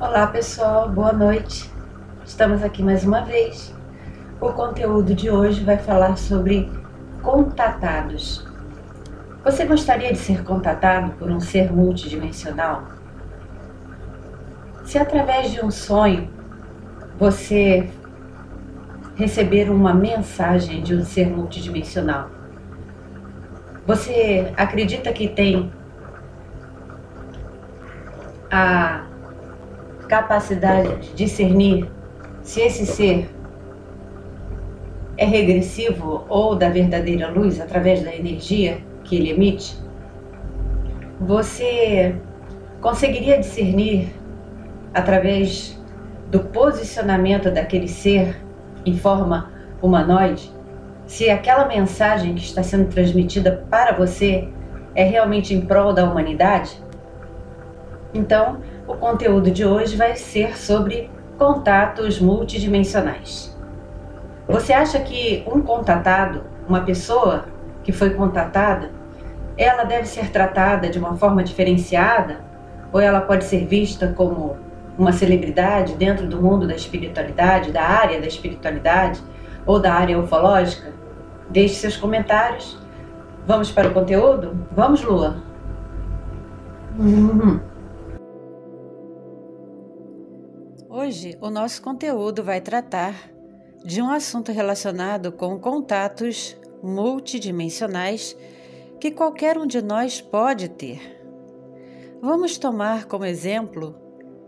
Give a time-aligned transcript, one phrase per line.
[0.00, 1.70] Olá pessoal, boa noite.
[2.24, 3.70] Estamos aqui mais uma vez.
[4.40, 6.72] O conteúdo de hoje vai falar sobre
[7.20, 8.42] contatados.
[9.44, 12.84] Você gostaria de ser contatado por um ser multidimensional?
[14.86, 16.30] Se através de um sonho
[17.18, 17.90] você
[19.16, 22.30] receber uma mensagem de um ser multidimensional,
[23.86, 25.70] você acredita que tem
[28.50, 29.09] a
[30.10, 31.88] capacidade de discernir
[32.42, 33.30] se esse ser
[35.16, 39.78] é regressivo ou da verdadeira luz através da energia que ele emite,
[41.20, 42.16] você
[42.80, 44.12] conseguiria discernir
[44.92, 45.80] através
[46.28, 48.36] do posicionamento daquele ser
[48.84, 50.50] em forma humanoide
[51.06, 54.48] se aquela mensagem que está sendo transmitida para você
[54.94, 56.80] é realmente em prol da humanidade?
[58.14, 63.56] Então, o conteúdo de hoje vai ser sobre contatos multidimensionais.
[64.48, 67.44] Você acha que um contatado, uma pessoa
[67.84, 68.90] que foi contatada,
[69.56, 72.40] ela deve ser tratada de uma forma diferenciada?
[72.92, 74.56] Ou ela pode ser vista como
[74.98, 79.22] uma celebridade dentro do mundo da espiritualidade, da área da espiritualidade
[79.64, 80.92] ou da área ufológica?
[81.48, 82.76] Deixe seus comentários.
[83.46, 84.66] Vamos para o conteúdo?
[84.72, 85.36] Vamos, Lua?
[86.98, 87.69] Uhum.
[90.92, 93.30] Hoje, o nosso conteúdo vai tratar
[93.84, 98.36] de um assunto relacionado com contatos multidimensionais
[98.98, 100.98] que qualquer um de nós pode ter.
[102.20, 103.94] Vamos tomar como exemplo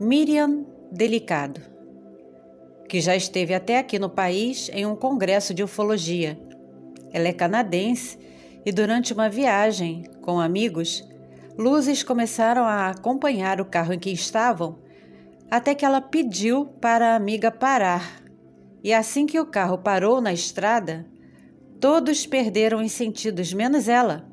[0.00, 1.60] Miriam Delicado,
[2.88, 6.36] que já esteve até aqui no país em um congresso de ufologia.
[7.12, 8.18] Ela é canadense
[8.66, 11.08] e durante uma viagem com amigos,
[11.56, 14.82] luzes começaram a acompanhar o carro em que estavam
[15.50, 18.22] até que ela pediu para a amiga parar.
[18.82, 21.06] E assim que o carro parou na estrada,
[21.80, 24.28] todos perderam os sentidos, menos ela.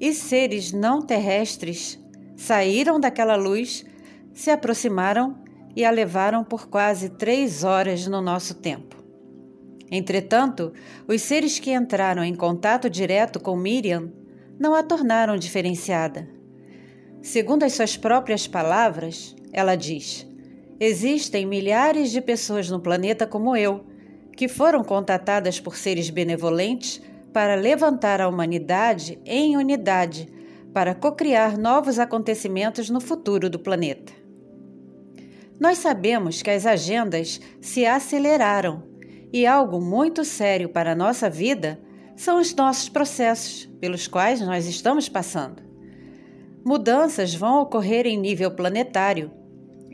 [0.00, 1.98] E seres não terrestres
[2.36, 3.84] saíram daquela luz,
[4.32, 5.36] se aproximaram
[5.76, 8.96] e a levaram por quase três horas no nosso tempo.
[9.90, 10.72] Entretanto,
[11.06, 14.10] os seres que entraram em contato direto com Miriam
[14.58, 16.28] não a tornaram diferenciada.
[17.22, 20.26] Segundo as suas próprias palavras, ela diz:
[20.78, 23.86] Existem milhares de pessoas no planeta como eu,
[24.36, 27.00] que foram contatadas por seres benevolentes
[27.32, 30.28] para levantar a humanidade em unidade,
[30.72, 34.12] para cocriar novos acontecimentos no futuro do planeta.
[35.58, 38.82] Nós sabemos que as agendas se aceleraram
[39.32, 41.80] e algo muito sério para a nossa vida
[42.16, 45.62] são os nossos processos pelos quais nós estamos passando.
[46.64, 49.30] Mudanças vão ocorrer em nível planetário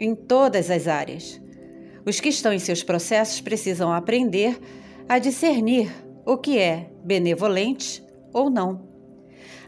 [0.00, 1.40] em todas as áreas.
[2.06, 4.58] Os que estão em seus processos precisam aprender
[5.06, 5.92] a discernir
[6.24, 8.02] o que é benevolente
[8.32, 8.88] ou não.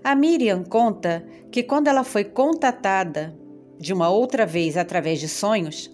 [0.02, 3.36] A Miriam conta que quando ela foi contatada
[3.78, 5.90] de uma outra vez através de sonhos,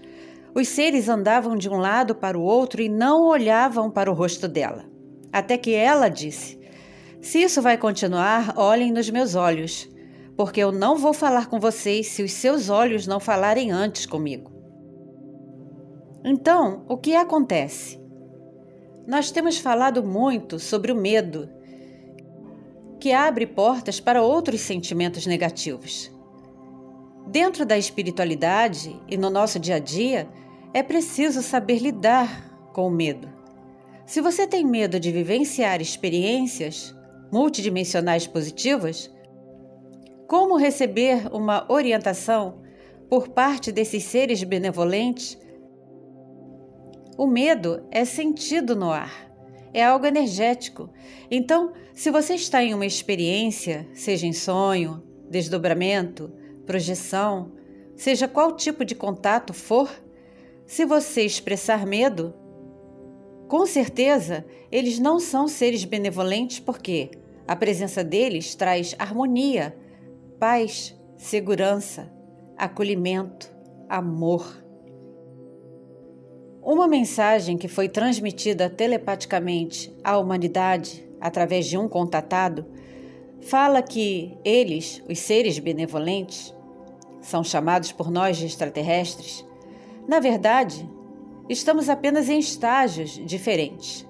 [0.55, 4.47] os seres andavam de um lado para o outro e não olhavam para o rosto
[4.47, 4.85] dela.
[5.33, 6.59] Até que ela disse:
[7.21, 9.89] Se isso vai continuar, olhem nos meus olhos
[10.39, 14.53] porque eu não vou falar com vocês se os seus olhos não falarem antes comigo.
[16.25, 18.01] Então, o que acontece?
[19.05, 21.51] Nós temos falado muito sobre o medo,
[23.01, 26.09] que abre portas para outros sentimentos negativos.
[27.27, 30.29] Dentro da espiritualidade e no nosso dia a dia,
[30.73, 33.29] é preciso saber lidar com o medo.
[34.07, 36.95] Se você tem medo de vivenciar experiências
[37.33, 39.11] multidimensionais positivas,
[40.29, 42.61] como receber uma orientação
[43.09, 45.39] por parte desses seres benevolentes?
[47.17, 49.33] O medo é sentido no ar,
[49.73, 50.91] é algo energético.
[51.31, 56.31] Então, se você está em uma experiência, seja em sonho, desdobramento,
[56.67, 57.53] projeção,
[57.97, 59.91] seja qual tipo de contato for,
[60.67, 62.35] se você expressar medo,
[63.49, 67.13] com certeza eles não são seres benevolentes porque
[67.47, 69.75] a presença deles traz harmonia
[70.39, 72.13] paz, segurança,
[72.57, 73.53] acolhimento,
[73.89, 74.65] amor.
[76.63, 82.65] Uma mensagem que foi transmitida telepaticamente à humanidade através de um contatado
[83.41, 86.55] fala que eles, os seres benevolentes,
[87.21, 89.45] são chamados por nós de extraterrestres.
[90.07, 90.89] Na verdade,
[91.49, 94.07] estamos apenas em estágios diferentes.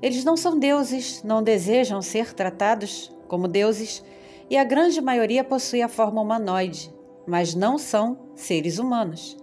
[0.00, 4.02] Eles não são deuses, não desejam ser tratados como deuses
[4.52, 6.94] e a grande maioria possui a forma humanoide,
[7.26, 9.34] mas não são seres humanos.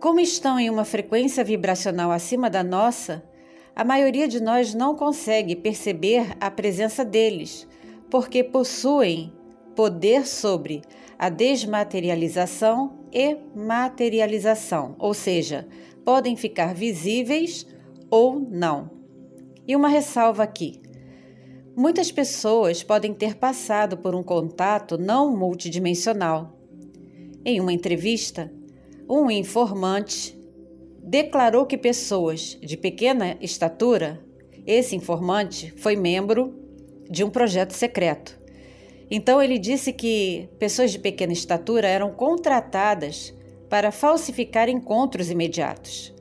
[0.00, 3.22] Como estão em uma frequência vibracional acima da nossa,
[3.72, 7.68] a maioria de nós não consegue perceber a presença deles,
[8.10, 9.32] porque possuem
[9.76, 10.82] poder sobre
[11.16, 15.68] a desmaterialização e materialização, ou seja,
[16.04, 17.64] podem ficar visíveis
[18.10, 18.90] ou não.
[19.68, 20.81] E uma ressalva aqui:
[21.76, 26.58] muitas pessoas podem ter passado por um contato não multidimensional.
[27.44, 28.52] Em uma entrevista,
[29.08, 30.38] um informante
[31.02, 34.20] declarou que pessoas de pequena estatura,
[34.66, 36.54] esse informante foi membro
[37.10, 38.40] de um projeto secreto.
[39.10, 43.34] Então ele disse que pessoas de pequena estatura eram contratadas
[43.68, 46.14] para falsificar encontros imediatos,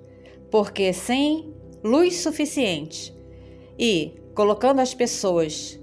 [0.49, 1.53] porque sem
[1.83, 3.13] luz suficiente
[3.77, 5.79] e colocando as pessoas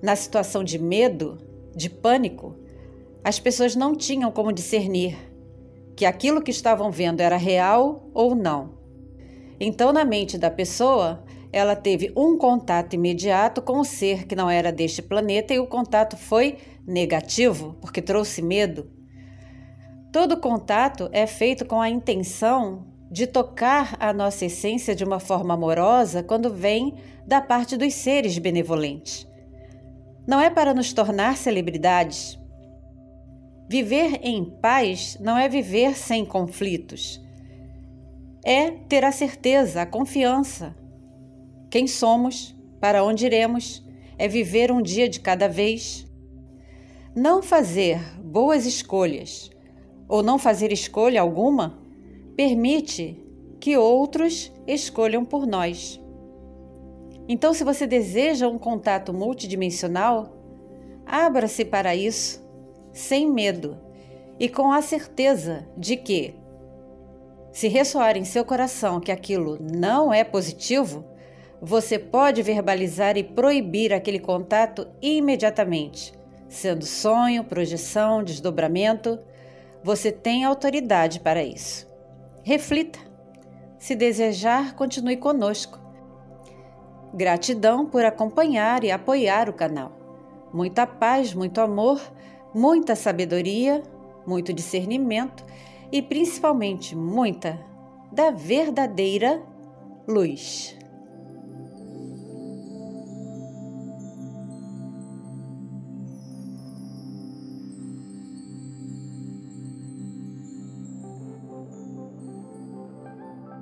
[0.00, 1.38] na situação de medo,
[1.74, 2.54] de pânico,
[3.24, 5.18] as pessoas não tinham como discernir
[5.96, 8.78] que aquilo que estavam vendo era real ou não.
[9.58, 14.48] Então, na mente da pessoa, ela teve um contato imediato com o ser que não
[14.48, 18.88] era deste planeta e o contato foi negativo, porque trouxe medo.
[20.12, 25.54] Todo contato é feito com a intenção de tocar a nossa essência de uma forma
[25.54, 26.94] amorosa quando vem
[27.26, 29.26] da parte dos seres benevolentes.
[30.26, 32.38] Não é para nos tornar celebridades,
[33.68, 37.20] Viver em paz não é viver sem conflitos.
[38.44, 40.76] É ter a certeza, a confiança.
[41.68, 43.84] Quem somos, para onde iremos,
[44.16, 46.06] é viver um dia de cada vez.
[47.12, 49.50] Não fazer boas escolhas
[50.08, 51.76] ou não fazer escolha alguma
[52.36, 53.24] permite
[53.58, 56.00] que outros escolham por nós.
[57.28, 60.36] Então, se você deseja um contato multidimensional,
[61.04, 62.44] abra-se para isso
[62.92, 63.76] sem medo
[64.38, 66.34] e com a certeza de que,
[67.52, 71.04] se ressoar em seu coração que aquilo não é positivo,
[71.60, 76.12] você pode verbalizar e proibir aquele contato imediatamente,
[76.48, 79.18] sendo sonho, projeção, desdobramento.
[79.82, 81.86] Você tem autoridade para isso.
[82.46, 83.00] Reflita.
[83.76, 85.80] Se desejar, continue conosco.
[87.12, 89.90] Gratidão por acompanhar e apoiar o canal.
[90.52, 92.00] Muita paz, muito amor
[92.56, 93.82] muita sabedoria,
[94.26, 95.44] muito discernimento
[95.92, 97.60] e principalmente muita
[98.10, 99.42] da verdadeira
[100.08, 100.74] luz.